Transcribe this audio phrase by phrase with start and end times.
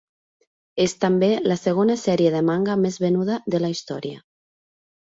[0.85, 4.29] És també la segona sèrie de manga més venuda de la història.